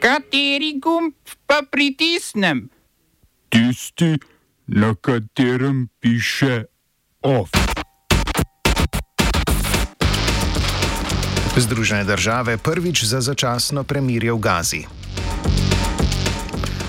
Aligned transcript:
Kateri 0.00 0.80
gumb 0.80 1.12
pa 1.46 1.60
pritisnem? 1.70 2.68
Tisti, 3.48 4.16
na 4.66 4.94
katerem 4.94 5.88
piše 6.00 6.64
OF. 7.22 7.50
Združene 11.56 12.04
države 12.04 12.56
prvič 12.56 13.04
za 13.04 13.20
začasno 13.20 13.84
premirje 13.84 14.32
v 14.32 14.38
Gazi. 14.38 14.82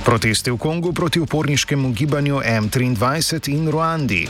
Protesti 0.05 0.51
v 0.51 0.57
Kongu 0.57 0.93
proti 0.93 1.19
uporniškemu 1.19 1.91
gibanju 1.91 2.39
M23 2.39 3.51
in 3.51 3.67
Ruandi. 3.67 4.27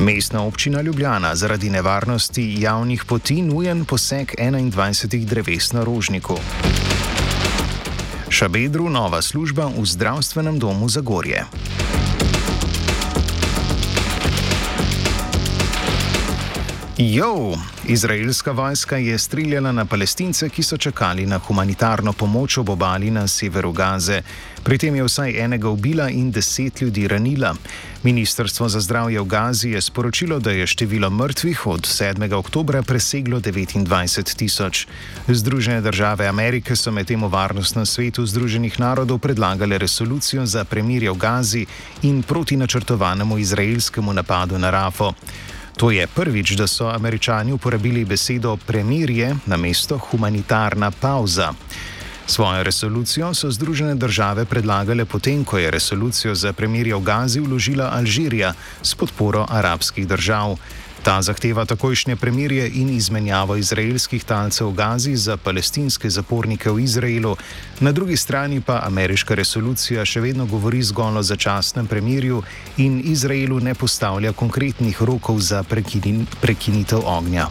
Mestna 0.00 0.42
občina 0.42 0.82
Ljubljana 0.82 1.36
zaradi 1.36 1.70
nevarnosti 1.70 2.56
javnih 2.58 3.04
poti 3.04 3.42
nujen 3.42 3.84
poseg 3.84 4.34
21 4.38 5.24
dreves 5.24 5.72
na 5.72 5.84
rožniku. 5.84 6.38
Šabedru 8.36 8.92
nova 8.92 9.22
služba 9.24 9.64
v 9.72 9.80
zdravstvenem 9.88 10.60
domu 10.60 10.92
Zagorje. 10.92 11.48
Jo, 16.98 17.52
izraelska 17.84 18.52
vojska 18.52 18.96
je 18.96 19.18
streljala 19.18 19.72
na 19.72 19.84
palestince, 19.84 20.48
ki 20.48 20.62
so 20.62 20.76
čakali 20.76 21.26
na 21.26 21.38
humanitarno 21.38 22.12
pomoč 22.12 22.58
ob 22.58 22.68
obali 22.68 23.10
na 23.10 23.28
severu 23.28 23.72
Gaze. 23.72 24.22
Pri 24.62 24.78
tem 24.78 24.96
je 24.96 25.04
vsaj 25.04 25.36
enega 25.44 25.68
ubila 25.68 26.08
in 26.08 26.30
deset 26.30 26.80
ljudi 26.80 27.08
ranila. 27.08 27.54
Ministrstvo 28.02 28.68
za 28.68 28.80
zdravje 28.80 29.20
v 29.20 29.24
Gazi 29.24 29.70
je 29.70 29.80
sporočilo, 29.80 30.38
da 30.38 30.50
je 30.50 30.66
število 30.66 31.10
mrtvih 31.10 31.66
od 31.66 31.80
7. 31.80 32.32
oktobra 32.32 32.82
preseglo 32.82 33.40
29 33.40 34.36
tisoč. 34.36 34.86
Združene 35.28 35.80
države 35.80 36.26
Amerike 36.26 36.76
so 36.76 36.90
medtem 36.90 37.24
v 37.24 37.28
Varnostnem 37.28 37.86
svetu 37.86 38.26
Združenih 38.26 38.80
narodov 38.80 39.18
predlagale 39.18 39.78
resolucijo 39.78 40.46
za 40.46 40.64
premirje 40.64 41.10
v 41.10 41.16
Gazi 41.16 41.66
in 42.02 42.22
proti 42.22 42.56
načrtovanemu 42.56 43.38
izraelskemu 43.38 44.12
napadu 44.12 44.58
na 44.58 44.70
Rafo. 44.70 45.12
To 45.76 45.90
je 45.90 46.06
prvič, 46.06 46.56
da 46.56 46.66
so 46.66 46.88
američani 46.88 47.52
uporabili 47.52 48.04
besedo 48.04 48.56
premirje 48.56 49.36
na 49.46 49.56
mesto 49.56 49.98
humanitarna 49.98 50.90
pauza. 50.90 51.52
Svojo 52.26 52.62
resolucijo 52.62 53.34
so 53.34 53.50
Združene 53.50 53.94
države 53.94 54.44
predlagale 54.44 55.04
potem, 55.04 55.44
ko 55.44 55.58
je 55.58 55.70
resolucijo 55.70 56.34
za 56.34 56.52
premirje 56.52 56.94
v 56.94 57.00
Gazi 57.00 57.40
vložila 57.40 57.90
Alžirija 57.92 58.54
s 58.82 58.94
podporo 58.94 59.46
arabskih 59.48 60.08
držav. 60.08 60.56
Ta 61.06 61.22
zahteva 61.22 61.64
takojšnje 61.64 62.16
premirje 62.16 62.70
in 62.74 62.88
izmenjavo 62.90 63.56
izraelskih 63.56 64.24
talcev 64.24 64.68
v 64.68 64.74
Gazi 64.74 65.16
za 65.16 65.36
palestinske 65.36 66.10
zapornike 66.10 66.70
v 66.70 66.82
Izraelu, 66.82 67.36
na 67.80 67.92
drugi 67.92 68.16
strani 68.16 68.60
pa 68.60 68.80
ameriška 68.82 69.34
resolucija 69.38 70.04
še 70.04 70.20
vedno 70.20 70.48
govori 70.50 70.82
zgolj 70.82 71.20
o 71.20 71.22
začasnem 71.22 71.86
premirju 71.86 72.42
in 72.82 72.98
Izraelu 73.04 73.60
ne 73.60 73.74
postavlja 73.74 74.32
konkretnih 74.32 75.02
rokov 75.02 75.38
za 75.38 75.62
prekinitev 76.42 77.06
ognja. 77.06 77.46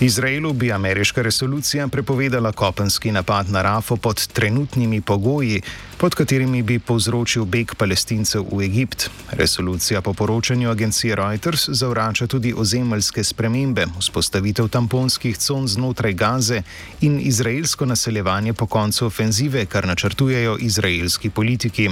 Izraelu 0.00 0.52
bi 0.52 0.72
ameriška 0.72 1.22
resolucija 1.22 1.88
prepovedala 1.88 2.52
kopenski 2.52 3.12
napad 3.12 3.50
na 3.50 3.62
Rafo 3.62 3.96
pod 3.96 4.26
trenutnimi 4.26 5.00
pogoji, 5.00 5.62
pod 5.96 6.14
katerimi 6.14 6.62
bi 6.62 6.78
povzročil 6.78 7.44
beg 7.44 7.74
palestincev 7.74 8.44
v 8.52 8.62
Egipt. 8.64 9.10
Resolucija 9.30 10.00
po 10.00 10.14
poročanju 10.14 10.70
agencije 10.70 11.16
Reuters 11.16 11.68
zavrača 11.68 12.26
tudi 12.26 12.54
ozemeljske 12.56 13.24
spremembe, 13.24 13.86
vzpostavitev 13.98 14.68
tamponskih 14.68 15.38
con 15.38 15.68
znotraj 15.68 16.12
Gaze 16.12 16.62
in 17.00 17.20
izraelsko 17.20 17.86
naseljevanje 17.86 18.52
po 18.54 18.66
koncu 18.66 19.06
ofenzive, 19.06 19.66
kar 19.66 19.86
načrtujejo 19.86 20.56
izraelski 20.60 21.30
politiki. 21.30 21.90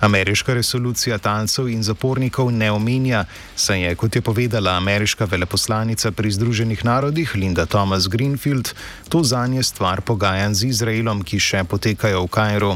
Ameriška 0.00 0.54
resolucija 0.54 1.18
talcev 1.18 1.68
in 1.68 1.82
zapornikov 1.82 2.50
ne 2.52 2.70
omenja, 2.72 3.24
saj 3.56 3.82
je, 3.82 3.94
kot 3.94 4.16
je 4.16 4.22
povedala 4.22 4.76
ameriška 4.76 5.24
veleposlanica 5.24 6.10
pri 6.10 6.30
Združenih 6.30 6.84
narodih 6.84 7.34
Linda 7.34 7.66
Thomas 7.66 8.08
Greenfield, 8.08 8.72
to 9.08 9.22
zanje 9.24 9.62
stvar 9.62 10.00
pogajanj 10.00 10.54
z 10.54 10.64
Izraelom, 10.72 11.20
ki 11.22 11.40
še 11.40 11.64
potekajo 11.68 12.24
v 12.24 12.32
Kajru. 12.32 12.72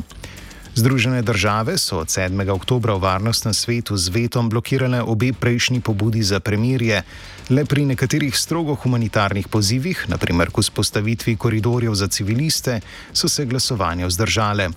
Združene 0.74 1.22
države 1.22 1.78
so 1.78 1.98
od 2.02 2.08
7. 2.08 2.50
oktobra 2.50 2.94
v 2.94 3.00
varnostnem 3.00 3.54
svetu 3.54 3.96
z 3.96 4.10
vetom 4.10 4.48
blokirale 4.50 5.00
obe 5.02 5.32
prejšnji 5.32 5.80
pobudi 5.80 6.22
za 6.22 6.40
premirje. 6.40 7.02
Le 7.48 7.64
pri 7.64 7.84
nekaterih 7.86 8.36
strogo 8.36 8.74
humanitarnih 8.74 9.48
pozivih, 9.48 10.04
naprimer 10.08 10.50
k 10.50 10.58
vzpostavitvi 10.58 11.36
koridorjev 11.36 11.94
za 11.94 12.08
civiliste, 12.08 12.80
so 13.12 13.28
se 13.28 13.46
glasovanja 13.46 14.06
vzdržale. 14.06 14.68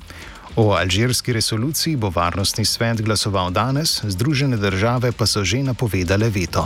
O 0.58 0.74
alžirski 0.74 1.34
resoluciji 1.34 1.96
bo 1.96 2.10
varnostni 2.10 2.66
svet 2.66 3.02
glasoval 3.02 3.52
danes, 3.52 4.02
Združene 4.04 4.58
države 4.58 5.12
pa 5.12 5.26
so 5.26 5.46
že 5.46 5.62
napovedale 5.64 6.30
veto. 6.34 6.66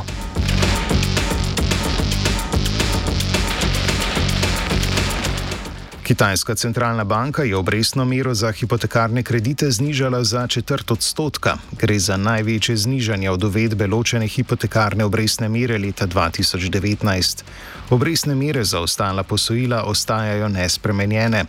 Kitajska 6.12 6.56
centralna 6.56 7.04
banka 7.04 7.44
je 7.44 7.56
obrestno 7.56 8.06
mero 8.06 8.34
za 8.34 8.52
hipotekarne 8.52 9.24
kredite 9.24 9.72
znižala 9.72 10.24
za 10.24 10.48
četrt 10.48 10.92
odstotka. 10.92 11.58
Gre 11.72 12.00
za 12.00 12.18
največje 12.18 12.76
znižanje 12.78 13.30
od 13.30 13.44
uvedbe 13.44 13.88
ločene 13.88 14.28
hipotekarne 14.28 15.06
obrestne 15.06 15.50
mere 15.50 15.78
leta 15.78 16.08
2019. 16.08 17.44
Obrestne 17.90 18.36
mere 18.36 18.64
za 18.64 18.80
ostala 18.80 19.24
posojila 19.24 19.84
ostajajo 19.84 20.50
nespremenjene. 20.50 21.46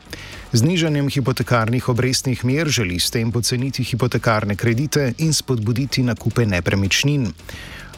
Znižanjem 0.53 1.09
hipotekarnih 1.11 1.89
obrestnih 1.89 2.45
mer 2.45 2.69
želi 2.69 3.01
s 3.01 3.11
tem 3.11 3.33
poceniti 3.33 3.85
hipotekarne 3.85 4.57
kredite 4.57 5.13
in 5.19 5.33
spodbuditi 5.33 6.03
nakupe 6.03 6.47
nepremičnin. 6.47 7.33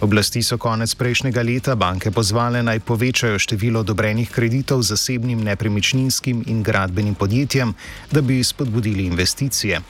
Oblasti 0.04 0.42
so 0.44 0.58
konec 0.60 0.92
prejšnjega 1.00 1.40
leta 1.40 1.74
banke 1.80 2.10
pozvale 2.12 2.60
naj 2.60 2.84
povečajo 2.84 3.38
število 3.40 3.80
odobrenih 3.80 4.28
kreditov 4.28 4.82
zasebnim 4.84 5.40
nepremičninskim 5.40 6.42
in 6.44 6.60
gradbenim 6.60 7.14
podjetjem, 7.16 7.72
da 8.12 8.20
bi 8.20 8.36
spodbudili 8.44 9.06
investicije. 9.08 9.80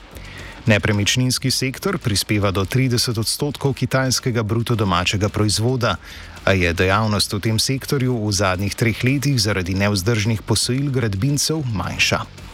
Nepremičninski 0.71 1.51
sektor 1.51 1.99
prispeva 1.99 2.51
do 2.55 2.63
30 2.63 3.19
odstotkov 3.19 3.75
kitajskega 3.75 4.43
bruto 4.43 4.75
domačega 4.75 5.29
proizvoda, 5.29 5.97
a 6.45 6.51
je 6.55 6.71
dejavnost 6.73 7.33
v 7.33 7.39
tem 7.39 7.59
sektorju 7.59 8.15
v 8.15 8.31
zadnjih 8.31 8.71
treh 8.75 9.03
letih 9.03 9.35
zaradi 9.35 9.75
neuzdržnih 9.75 10.47
posojil 10.47 10.95
gradbincev 10.95 11.59
manjša. 11.75 12.44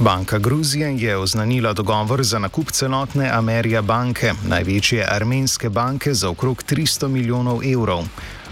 Banka 0.00 0.38
Gruzije 0.38 0.96
je 0.96 1.16
oznanila 1.16 1.72
dogovor 1.72 2.22
za 2.22 2.38
nakup 2.38 2.70
celotne 2.72 3.30
Amerija 3.32 3.82
banke, 3.82 4.32
največje 4.48 5.06
armenske 5.08 5.68
banke, 5.68 6.14
za 6.14 6.30
okrog 6.30 6.62
300 6.62 7.08
milijonov 7.08 7.60
evrov. 7.72 8.06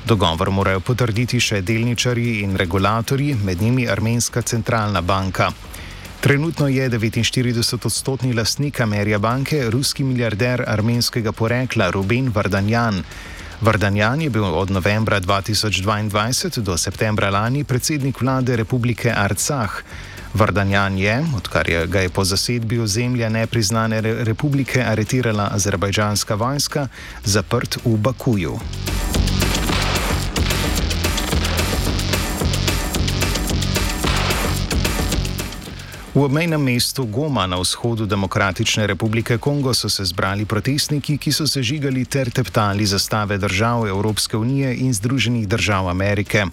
Dogovor 0.04 0.50
morajo 0.50 0.80
potrditi 0.80 1.40
še 1.40 1.62
delničarji 1.62 2.42
in 2.42 2.56
regulatorji, 2.56 3.34
med 3.44 3.62
njimi 3.62 3.88
Armenska 3.88 4.42
centralna 4.42 5.00
banka. 5.00 5.48
Trenutno 6.20 6.68
je 6.68 6.90
49-odstotni 6.90 8.34
lastnik 8.36 8.80
Amerija 8.80 9.18
banke 9.18 9.70
ruski 9.70 10.04
milijarder 10.04 10.64
armenskega 10.66 11.32
porekla 11.32 11.90
Ruben 11.90 12.28
Vardanjan. 12.34 13.02
Vardanjan 13.60 14.20
je 14.20 14.30
bil 14.30 14.44
od 14.44 14.70
novembra 14.70 15.20
2022 15.20 16.60
do 16.60 16.76
septembra 16.76 17.30
lani 17.30 17.64
predsednik 17.64 18.20
vlade 18.20 18.56
Republike 18.56 19.12
Arcah. 19.16 19.82
Vardanjan 20.34 20.98
je, 20.98 21.24
odkar 21.36 21.68
je 21.68 21.86
ga 21.86 22.00
je 22.00 22.08
po 22.08 22.24
zasedbi 22.24 22.78
ozemlja 22.78 23.28
nepriznane 23.28 24.00
republike 24.00 24.82
aretirala 24.84 25.50
azerbajdžanska 25.52 26.34
vojska, 26.34 26.88
zaprt 27.24 27.78
v 27.84 27.96
Bakuju. 27.96 28.58
V 36.18 36.26
obmejnem 36.26 36.58
mestu 36.58 37.06
Goma 37.06 37.46
na 37.46 37.62
vzhodu 37.62 38.02
Demokratične 38.02 38.90
republike 38.90 39.38
Kongo 39.38 39.70
so 39.74 39.86
se 39.86 40.02
zbrali 40.04 40.42
protestniki, 40.44 41.14
ki 41.14 41.32
so 41.32 41.46
se 41.46 41.62
žigali 41.62 42.02
ter 42.04 42.30
teptali 42.34 42.86
zastave 42.86 43.38
držav 43.38 43.86
Evropske 43.86 44.36
unije 44.36 44.74
in 44.82 44.90
Združenih 44.94 45.46
držav 45.48 45.88
Amerike. 45.88 46.46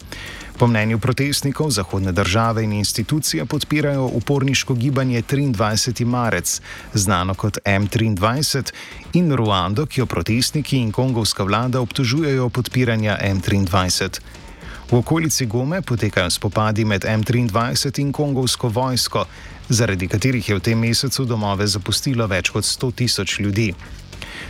Po 0.58 0.68
mnenju 0.68 1.00
protestnikov 1.00 1.72
zahodne 1.72 2.12
države 2.12 2.64
in 2.64 2.74
institucije 2.74 3.46
podpirajo 3.46 4.06
uporniško 4.06 4.74
gibanje 4.74 5.22
23. 5.22 6.06
marec, 6.06 6.62
znano 6.94 7.34
kot 7.34 7.58
M23, 7.66 8.72
in 9.14 9.34
Ruando, 9.34 9.86
ki 9.86 10.02
jo 10.02 10.06
protestniki 10.06 10.78
in 10.78 10.92
kongovska 10.92 11.44
vlada 11.44 11.82
obtožujejo 11.82 12.50
podpiranja 12.50 13.18
M23. 13.22 14.45
V 14.92 14.94
okolici 14.94 15.46
Gome 15.46 15.82
potekajo 15.82 16.30
spopadi 16.30 16.86
med 16.86 17.06
M23 17.06 18.00
in 18.00 18.12
kongovsko 18.14 18.70
vojsko, 18.70 19.26
zaradi 19.70 20.08
katerih 20.08 20.50
je 20.50 20.56
v 20.56 20.62
tem 20.62 20.80
mesecu 20.80 21.26
domove 21.26 21.66
zapustilo 21.68 22.28
več 22.30 22.52
kot 22.54 22.64
100 22.64 22.92
tisoč 22.94 23.40
ljudi. 23.40 23.74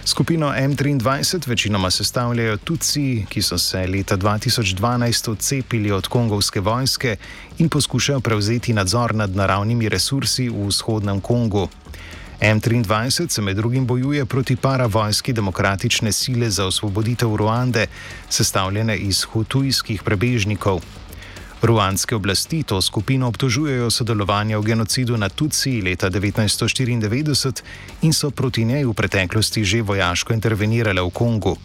Skupino 0.06 0.52
M23 0.52 1.48
večinoma 1.48 1.92
sestavljajo 1.92 2.58
Tutsi, 2.58 3.26
ki 3.30 3.42
so 3.42 3.58
se 3.58 3.88
leta 3.88 4.18
2012 4.18 5.32
odcepili 5.32 5.92
od 5.92 6.08
kongovske 6.08 6.60
vojske 6.60 7.16
in 7.58 7.70
poskušajo 7.70 8.20
prevzeti 8.20 8.74
nadzor 8.74 9.16
nad 9.16 9.36
naravnimi 9.36 9.90
resursi 9.90 10.50
v 10.50 10.68
vzhodnem 10.68 11.22
Kongu. 11.22 11.70
M23 12.42 13.30
se 13.30 13.42
med 13.42 13.56
drugim 13.56 13.88
bojuje 13.88 14.26
proti 14.26 14.56
paravojski 14.56 15.34
demokratične 15.34 16.12
sile 16.12 16.50
za 16.50 16.66
osvoboditev 16.66 17.36
Ruande, 17.36 17.88
sestavljene 18.30 18.98
iz 18.98 19.24
hutujskih 19.24 20.04
prebežnikov. 20.04 20.82
Ruandske 21.62 22.16
oblasti 22.16 22.64
to 22.64 22.82
skupino 22.82 23.28
obtožujejo 23.28 23.90
sodelovanja 23.90 24.58
v 24.58 24.64
genocidu 24.64 25.18
na 25.18 25.30
Tutsi 25.30 25.82
leta 25.82 26.10
1994 26.10 27.62
in 28.02 28.14
so 28.14 28.32
proti 28.32 28.66
njej 28.66 28.86
v 28.86 28.94
preteklosti 28.94 29.64
že 29.64 29.82
vojaško 29.82 30.34
intervenirale 30.34 31.02
v 31.02 31.10
Kongu. 31.10 31.58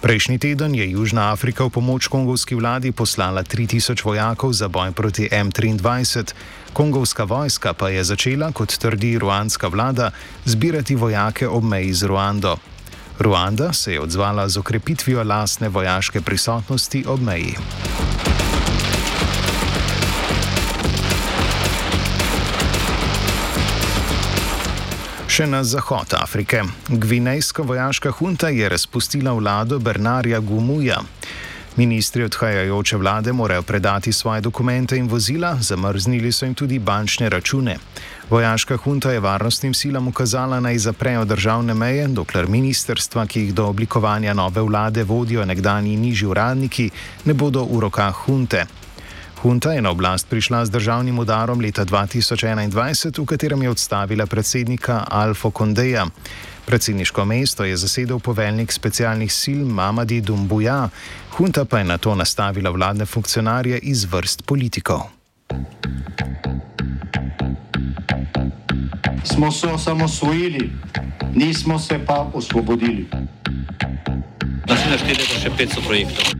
Prejšnji 0.00 0.40
teden 0.40 0.72
je 0.72 0.96
Južna 0.96 1.28
Afrika 1.28 1.68
v 1.68 1.76
pomoč 1.76 2.08
kongovski 2.08 2.56
vladi 2.56 2.88
poslala 2.88 3.44
3000 3.44 4.00
vojakov 4.00 4.56
za 4.56 4.72
boj 4.72 4.96
proti 4.96 5.28
M23. 5.28 6.32
Kongovska 6.72 7.28
vojska 7.28 7.76
pa 7.76 7.92
je 7.92 8.00
začela, 8.04 8.48
kot 8.48 8.72
trdi 8.80 9.20
ruandska 9.20 9.68
vlada, 9.68 10.16
zbirati 10.48 10.96
vojake 10.96 11.44
ob 11.44 11.64
meji 11.64 11.92
z 11.92 12.08
Ruando. 12.08 12.56
Ruanda 13.20 13.76
se 13.76 13.92
je 13.92 14.00
odzvala 14.00 14.48
z 14.48 14.56
okrepitvijo 14.56 15.20
lastne 15.20 15.68
vojaške 15.68 16.24
prisotnosti 16.24 17.04
ob 17.04 17.20
meji. 17.20 17.60
Še 25.30 25.44
na 25.46 25.60
zahod 25.62 26.10
Afrike. 26.18 26.64
Gvinejska 26.90 27.62
vojaška 27.62 28.10
hunta 28.18 28.48
je 28.50 28.68
razpustila 28.68 29.30
vlado 29.32 29.78
Bernarja 29.78 30.40
Gumuja. 30.40 30.96
Ministri 31.76 32.24
odhajajoče 32.26 32.96
vlade 32.96 33.32
morajo 33.32 33.62
predati 33.62 34.12
svoje 34.12 34.40
dokumente 34.40 34.96
in 34.98 35.06
vozila, 35.08 35.54
zamrznili 35.60 36.32
so 36.32 36.44
jim 36.44 36.54
tudi 36.54 36.78
bančne 36.78 37.28
račune. 37.30 37.76
Vojaška 38.30 38.76
hunta 38.76 39.12
je 39.12 39.20
varnostnim 39.20 39.74
silam 39.74 40.08
ukazala 40.08 40.60
naj 40.60 40.78
zaprejo 40.78 41.24
državne 41.24 41.74
meje, 41.74 42.08
dokler 42.08 42.48
ministerstva, 42.48 43.26
ki 43.26 43.40
jih 43.40 43.54
do 43.54 43.68
oblikovanja 43.70 44.34
nove 44.34 44.66
vlade 44.66 45.04
vodijo 45.04 45.46
nekdani 45.46 45.96
nižji 45.96 46.26
uradniki, 46.26 46.90
ne 47.24 47.34
bodo 47.34 47.64
v 47.70 47.80
rokah 47.86 48.14
hunte. 48.26 48.66
Hunta 49.40 49.72
je 49.72 49.80
na 49.82 49.90
oblast 49.90 50.28
prišla 50.28 50.68
z 50.68 50.70
državnim 50.70 51.18
udarom 51.18 51.60
leta 51.60 51.84
2021, 51.84 53.22
v 53.22 53.24
katerem 53.24 53.62
je 53.62 53.70
odstavila 53.70 54.26
predsednika 54.26 55.04
Alfa 55.08 55.50
Kondeja. 55.50 56.06
Predsedniško 56.66 57.24
mesto 57.24 57.64
je 57.64 57.76
zasedel 57.76 58.18
poveljnik 58.20 58.72
specialnih 58.72 59.32
sil 59.40 59.60
Mamadi 59.64 60.20
Dumbuja, 60.20 60.88
hunta 61.32 61.64
pa 61.64 61.78
je 61.78 61.84
na 61.84 61.98
to 61.98 62.14
nastavila 62.14 62.70
vladne 62.70 63.06
funkcionarje 63.06 63.78
iz 63.78 64.04
vrst 64.04 64.44
politikov. 64.44 65.08
Smo 69.24 69.52
se 69.52 69.66
osamosvojili, 69.66 70.70
nismo 71.34 71.78
se 71.78 71.98
pa 72.06 72.28
osvobodili. 72.34 73.08
Naslednje 74.68 74.98
število 74.98 75.32
je 75.32 75.40
še 75.40 75.50
500 75.50 75.86
projektov. 75.86 76.39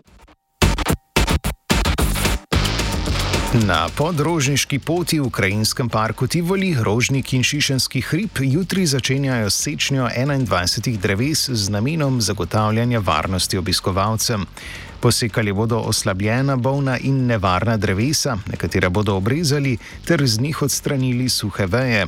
Na 3.51 3.89
podrožniški 3.91 4.79
poti 4.79 5.19
v 5.19 5.27
ukrajinskem 5.27 5.89
parku 5.91 6.23
Tivoli, 6.23 6.71
Rožnik 6.71 7.33
in 7.35 7.43
Šišenski 7.43 7.99
hrib 8.01 8.39
jutri 8.39 8.85
začenjajo 8.87 9.49
sečnjo 9.51 10.07
21 10.07 10.95
dreves 10.97 11.49
z 11.49 11.69
namenom 11.69 12.21
zagotavljanja 12.21 12.99
varnosti 12.99 13.57
obiskovalcem. 13.57 14.45
Posekali 14.99 15.51
bodo 15.53 15.83
oslabljena, 15.83 16.55
bolna 16.55 16.95
in 16.97 17.25
nevarna 17.27 17.75
drevesa, 17.77 18.37
nekatera 18.47 18.89
bodo 18.89 19.15
obrezali 19.19 19.77
ter 20.07 20.27
z 20.27 20.39
njih 20.39 20.61
odstranili 20.61 21.29
suhe 21.29 21.65
veje. 21.65 22.07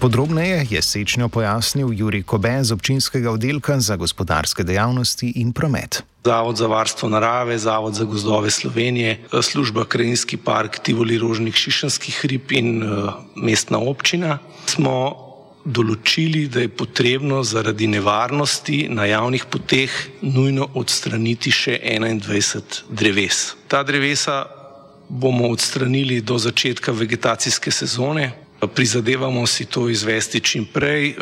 Podrobneje 0.00 0.66
je 0.70 0.82
sečnjo 0.82 1.28
pojasnil 1.28 1.88
Juri 1.92 2.22
Kobe 2.22 2.64
z 2.64 2.72
občinskega 2.72 3.30
oddelka 3.30 3.80
za 3.80 3.96
gospodarske 3.96 4.64
dejavnosti 4.64 5.32
in 5.40 5.52
promet. 5.52 6.02
Zavod 6.24 6.56
za 6.56 6.66
varstvo 6.66 7.08
narave, 7.08 7.58
Zavod 7.58 7.94
za 7.94 8.04
gozdove 8.04 8.50
Slovenije, 8.50 9.24
služba 9.42 9.84
Krajinski 9.84 10.36
park 10.36 10.78
Tivoli 10.82 11.18
Rožnik 11.18 11.54
Šišanski 11.54 12.12
hrib 12.12 12.52
in 12.52 12.82
uh, 12.82 13.14
mestna 13.36 13.78
občina 13.78 14.38
smo 14.66 15.16
določili, 15.64 16.46
da 16.48 16.60
je 16.60 16.68
potrebno 16.68 17.40
zaradi 17.42 17.88
nevarnosti 17.88 18.86
na 18.90 19.08
javnih 19.08 19.48
poteh 19.50 19.90
nujno 20.22 20.68
odstraniti 20.74 21.50
še 21.50 21.80
21 21.82 22.84
dreves. 22.88 23.54
Ta 23.68 23.82
drevesa 23.82 24.44
bomo 25.08 25.48
odstranili 25.48 26.20
do 26.20 26.38
začetka 26.38 26.92
vegetacijske 26.92 27.70
sezone, 27.70 28.45
Prizadevamo 28.60 29.46
si 29.46 29.64
to 29.64 29.88
izvesti 29.88 30.40
čim 30.40 30.66
prej, 30.72 31.10
eh, 31.10 31.14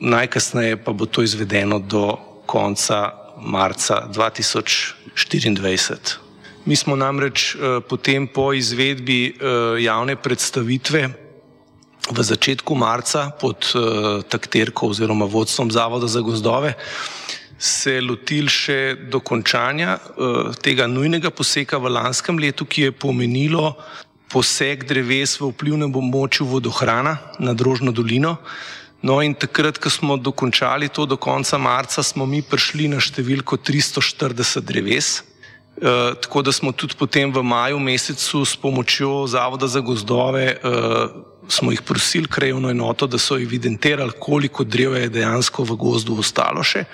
najkasneje 0.00 0.84
pa 0.84 0.92
bo 0.92 1.06
to 1.06 1.22
izvedeno 1.22 1.78
do 1.78 2.16
konca 2.46 3.12
marca 3.36 4.08
2024. 4.08 6.16
Mi 6.64 6.76
smo 6.76 6.96
namreč 6.96 7.54
eh, 7.54 7.80
potem 7.88 8.26
po 8.26 8.52
izvedbi 8.52 9.26
eh, 9.26 9.82
javne 9.82 10.16
predstavitve 10.16 11.08
v 12.10 12.22
začetku 12.22 12.74
marca 12.74 13.30
pod 13.40 13.72
takterko 14.28 14.88
oziroma 14.88 15.24
vodstvom 15.24 15.70
Zavoda 15.70 16.08
za 16.08 16.20
gozdove 16.20 16.72
se 17.58 18.00
lotili 18.00 18.48
še 18.48 18.96
dokončanja 19.12 19.98
tega 20.64 20.86
nujnega 20.88 21.30
poseka 21.30 21.78
v 21.78 21.92
lanskem 21.92 22.38
letu, 22.40 22.64
ki 22.64 22.82
je 22.82 22.92
pomenilo 22.92 23.76
poseg 24.30 24.84
dreves 24.86 25.36
v 25.40 25.50
vplivnem 25.50 25.90
območju 25.90 26.46
vodohrana 26.46 27.18
na 27.38 27.54
Drožno 27.54 27.92
dolino. 27.92 28.38
No 29.02 29.22
in 29.24 29.34
takrat, 29.34 29.78
ko 29.80 29.90
smo 29.90 30.16
dokončali 30.20 30.90
to 30.92 31.06
do 31.08 31.16
konca 31.16 31.58
marca, 31.58 32.02
smo 32.04 32.26
mi 32.28 32.42
prišli 32.44 32.90
na 32.92 33.00
številko 33.00 33.56
340 33.56 34.60
dreves. 34.60 35.08
E, 35.80 35.94
tako 36.20 36.42
da 36.44 36.52
smo 36.52 36.72
tudi 36.76 36.98
potem 37.00 37.32
v 37.32 37.42
maju 37.42 37.80
mesecu 37.80 38.44
s 38.44 38.58
pomočjo 38.60 39.24
Zavoda 39.26 39.66
za 39.66 39.80
gozdove 39.80 40.44
e, 40.52 40.58
smo 41.48 41.72
jih 41.72 41.82
prosili 41.82 42.28
krajevno 42.28 42.70
enoto, 42.70 43.06
da 43.06 43.18
so 43.18 43.40
evidentirali, 43.40 44.12
koliko 44.20 44.64
drev 44.64 44.96
je 45.00 45.08
dejansko 45.08 45.64
v 45.64 45.76
gozdu 45.80 46.20
ostalo 46.20 46.62
še. 46.62 46.84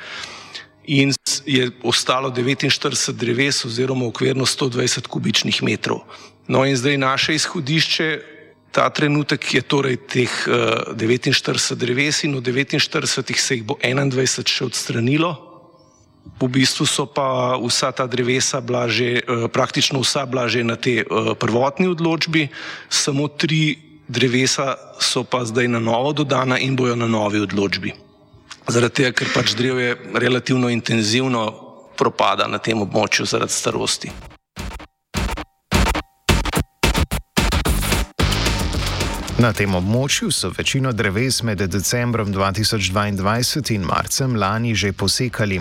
In 0.86 1.12
je 1.46 1.70
ostalo 1.82 2.30
49 2.30 3.12
dreves 3.12 3.64
oziroma 3.64 4.06
okvirno 4.06 4.46
120 4.46 5.06
kubičnih 5.06 5.62
metrov. 5.62 6.06
No 6.46 6.64
in 6.64 6.76
zdaj 6.76 6.98
naše 6.98 7.34
izhodišče, 7.34 8.22
ta 8.70 8.90
trenutek 8.90 9.54
je 9.54 9.62
torej 9.62 9.96
teh 10.06 10.30
uh, 10.46 10.92
eh, 10.92 10.94
49 10.94 11.74
dreves 11.74 12.22
in 12.24 12.36
od 12.36 12.44
49 12.44 13.38
se 13.38 13.54
jih 13.56 13.64
bo 13.64 13.74
21 13.82 14.46
še 14.46 14.64
odstranilo. 14.64 15.32
V 16.36 16.48
bistvu 16.50 16.86
so 16.86 17.06
pa 17.06 17.56
vsa 17.56 17.92
ta 17.94 18.06
drevesa 18.06 18.60
bila 18.60 18.86
že, 18.88 19.22
uh, 19.24 19.46
praktično 19.50 20.02
vsa 20.04 20.26
bila 20.26 20.46
že 20.48 20.62
na 20.62 20.76
tej 20.76 21.02
uh, 21.02 21.34
prvotni 21.34 21.88
odločbi, 21.88 22.48
samo 22.90 23.28
tri 23.28 23.78
drevesa 24.06 24.76
so 25.02 25.24
pa 25.24 25.42
zdaj 25.42 25.66
na 25.66 25.82
novo 25.82 26.12
dodana 26.12 26.58
in 26.58 26.76
bojo 26.76 26.94
na 26.94 27.10
novi 27.10 27.42
odločbi. 27.42 28.05
Zaradi 28.66 28.94
tega, 29.02 29.12
ker 29.14 29.28
pač 29.30 29.54
drevje 29.54 29.94
relativno 30.18 30.68
intenzivno 30.68 31.44
propada 31.96 32.48
na 32.50 32.58
tem 32.58 32.80
območju 32.82 33.26
zaradi 33.26 33.54
starosti. 33.54 34.10
Na 39.36 39.52
tem 39.52 39.74
območju 39.76 40.30
so 40.32 40.48
večino 40.56 40.90
dreves 40.96 41.42
med 41.44 41.60
decembrom 41.70 42.30
2022 42.32 43.74
in 43.74 43.84
marcem 43.84 44.34
lani 44.34 44.74
že 44.74 44.92
posekali. 44.92 45.60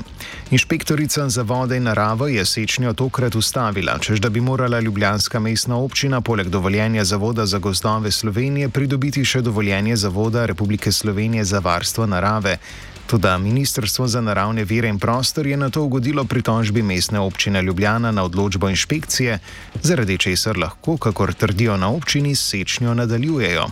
Inšpektorica 0.50 1.28
za 1.30 1.44
vode 1.44 1.78
in 1.78 1.84
naravo 1.84 2.28
je 2.28 2.46
sečnjo 2.46 2.94
tokrat 2.94 3.36
ustavila, 3.36 4.00
čež 4.00 4.24
da 4.24 4.30
bi 4.30 4.42
morala 4.42 4.80
Ljubljanska 4.80 5.40
mestna 5.40 5.78
občina 5.78 6.22
poleg 6.22 6.50
dovoljenja 6.50 7.04
Zavoda 7.04 7.46
za 7.46 7.60
gozdove 7.60 8.12
Slovenije 8.12 8.70
pridobiti 8.70 9.26
še 9.26 9.42
dovoljenje 9.42 9.96
Zavoda 9.96 10.46
Republike 10.46 10.92
Slovenije 10.92 11.44
za 11.44 11.60
varstvo 11.60 12.06
narave. 12.06 12.58
Tudi 13.06 13.28
Ministrstvo 13.40 14.08
za 14.08 14.22
naravne 14.22 14.64
vire 14.66 14.90
in 14.90 15.00
prostor 15.00 15.48
je 15.48 15.58
na 15.58 15.70
to 15.70 15.84
ugodilo 15.84 16.26
pritožbi 16.26 16.82
mestne 16.82 17.20
občine 17.20 17.62
Ljubljana 17.62 18.12
na 18.12 18.24
odločbo 18.24 18.70
inšpekcije, 18.70 19.40
zaradi 19.82 20.18
česar 20.18 20.58
lahko, 20.58 20.98
kakor 20.98 21.34
trdijo 21.34 21.78
na 21.78 21.90
občini, 21.90 22.36
sečnjo 22.36 22.94
nadaljujejo. 22.94 23.68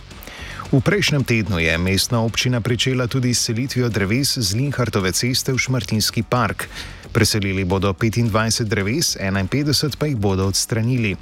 V 0.72 0.82
prejšnjem 0.82 1.24
tednu 1.24 1.60
je 1.60 1.78
mestna 1.78 2.22
občina 2.22 2.62
pričela 2.62 3.08
tudi 3.08 3.34
s 3.34 3.46
selitvijo 3.46 3.90
dreves 3.90 4.38
z 4.38 4.56
Linhartove 4.56 5.12
ceste 5.12 5.54
v 5.54 5.58
Šmartinski 5.58 6.24
park. 6.24 6.66
Preselili 7.12 7.66
bodo 7.66 7.94
25 7.94 8.63
dreves, 8.63 9.18
51 9.18 9.98
pa 9.98 10.06
jih 10.06 10.18
bodo 10.18 10.48
odstranili. 10.48 11.16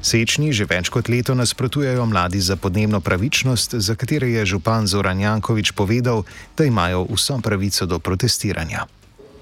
Sečni 0.00 0.48
že 0.56 0.64
več 0.64 0.88
kot 0.88 1.12
leto 1.12 1.36
nasprotujejo 1.36 2.08
mladi 2.08 2.40
za 2.40 2.56
podnebno 2.56 3.04
pravičnost, 3.04 3.76
za 3.76 3.94
katere 3.94 4.32
je 4.32 4.56
župan 4.56 4.88
Zoran 4.88 5.20
Jankovič 5.20 5.76
povedal, 5.76 6.24
da 6.56 6.64
imajo 6.64 7.04
vso 7.04 7.36
pravico 7.44 7.84
do 7.84 8.00
protestiranja. 8.00 8.88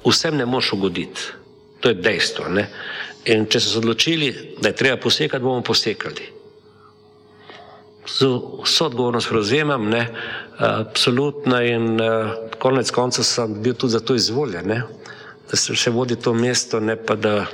Vsem 0.03 0.35
ne 0.35 0.47
moš 0.47 0.73
ugoditi, 0.75 1.31
to 1.79 1.95
je 1.95 2.01
dejstvo. 2.03 2.51
Ne? 2.51 2.67
In 3.31 3.47
če 3.47 3.61
so 3.63 3.71
se 3.71 3.79
odločili, 3.79 4.59
da 4.59 4.73
je 4.73 4.79
treba 4.83 4.99
posekati, 4.99 5.45
bomo 5.45 5.63
posekali. 5.63 6.27
Vso 8.09 8.85
odgovornost 8.89 9.29
prevzemam, 9.29 9.85
ne, 9.87 10.09
absolutno 10.59 11.61
in 11.63 12.01
konec 12.59 12.91
konca 12.91 13.23
sem 13.23 13.61
bil 13.63 13.77
tudi 13.79 13.95
za 13.95 14.01
to 14.01 14.17
izvoljen, 14.19 14.75
da 15.51 15.55
se 15.57 15.77
še 15.77 15.93
vodi 15.95 16.17
to 16.17 16.35
mesto, 16.35 16.81
ne 16.81 16.97
pa 16.97 17.15
da 17.15 17.45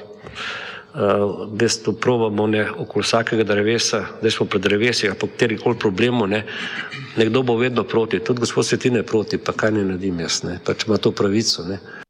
v 0.94 1.48
bistvu 1.50 1.92
probamo 1.92 2.46
ne, 2.46 2.68
okoli 2.70 3.02
vsakega 3.02 3.44
drevesa, 3.44 4.04
da 4.22 4.30
smo 4.30 4.46
pred 4.46 4.62
drevesi, 4.62 5.10
pa 5.10 5.26
kateri 5.26 5.58
koli 5.58 5.78
problemu, 5.78 6.26
ne, 6.26 6.44
nekdo 7.16 7.42
bo 7.42 7.56
vedno 7.58 7.82
proti, 7.84 8.20
tudi 8.20 8.40
gospod 8.40 8.66
Svetine 8.66 9.02
je 9.02 9.06
proti, 9.06 9.38
pa 9.38 9.52
kaj 9.52 9.72
ne 9.74 9.84
naredim 9.84 10.20
jaz, 10.20 10.42
ne, 10.46 10.58
pač 10.64 10.86
ima 10.86 10.96
to 10.96 11.10
pravico. 11.10 11.66
Ne. 11.66 12.03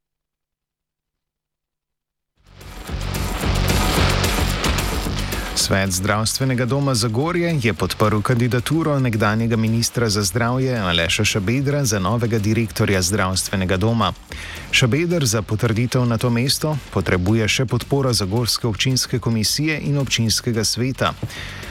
Svet 5.65 5.91
zdravstvenega 5.91 6.65
doma 6.65 6.95
Zagorje 6.95 7.61
je 7.63 7.75
podprl 7.75 8.21
kandidaturo 8.21 8.99
nekdanjega 9.01 9.57
ministra 9.57 10.09
za 10.09 10.23
zdravje 10.23 10.77
Aleša 10.79 11.25
Šabedra 11.25 11.85
za 11.85 11.99
novega 11.99 12.39
direktorja 12.39 13.03
zdravstvenega 13.03 13.77
doma. 13.77 14.13
Šabeder 14.71 15.25
za 15.25 15.43
potrditev 15.43 16.05
na 16.05 16.19
to 16.19 16.31
mesto 16.31 16.77
potrebuje 16.93 17.49
še 17.49 17.65
podporo 17.65 18.13
Zagorske 18.13 18.69
občinske 18.69 19.19
komisije 19.19 19.81
in 19.81 19.97
občinskega 19.99 20.65
sveta. 20.65 21.15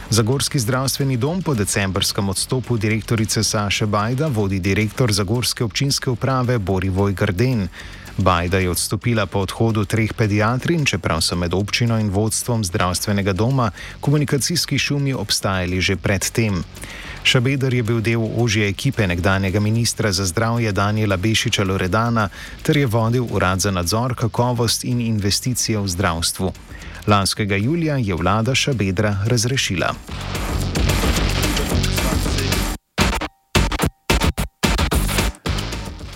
Zagorski 0.10 0.60
zdravstveni 0.60 1.18
dom 1.18 1.44
po 1.44 1.54
decembrskem 1.54 2.30
odstopu 2.30 2.78
direktorice 2.78 3.44
Saše 3.44 3.86
Bajda 3.86 4.28
vodi 4.28 4.60
direktor 4.60 5.14
Zagorske 5.14 5.64
občinske 5.64 6.10
uprave 6.10 6.58
Borivoj 6.58 7.14
Grden. 7.14 7.68
Bajda 8.18 8.58
je 8.58 8.70
odstopila 8.70 9.26
po 9.26 9.40
odhodu 9.40 9.86
treh 9.86 10.14
pediatrin, 10.14 10.86
čeprav 10.86 11.22
so 11.22 11.36
med 11.36 11.54
občino 11.54 11.98
in 12.00 12.10
vodstvom 12.10 12.64
zdravstvenega 12.64 13.34
doma 13.34 13.72
komunikacijski 14.00 14.78
šumi 14.78 15.14
obstajali 15.14 15.82
že 15.82 15.96
predtem. 15.96 16.64
Šabeder 17.24 17.74
je 17.74 17.84
bil 17.84 18.02
del 18.02 18.22
ožje 18.38 18.70
ekipe 18.70 19.08
nekdanjega 19.08 19.60
ministra 19.60 20.12
za 20.12 20.26
zdravje 20.26 20.72
Daniela 20.72 21.18
Bešiča 21.18 21.64
Loredana 21.64 22.30
ter 22.62 22.78
je 22.78 22.86
vodil 22.86 23.26
urad 23.32 23.60
za 23.60 23.72
nadzor, 23.72 24.16
kakovost 24.16 24.84
in 24.84 25.02
investicije 25.02 25.80
v 25.80 25.88
zdravstvu. 25.88 26.54
Lanskega 27.08 27.56
julija 27.56 27.98
je 27.98 28.16
vlada 28.16 28.56
Šabedra 28.56 29.18
razrešila. 29.26 29.94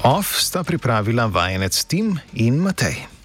OF 0.08 0.40
sta 0.40 0.64
pripravila 0.64 1.28
vajenec 1.28 1.76
Tim 1.84 2.16
in 2.40 2.64
Matej. 2.64 3.17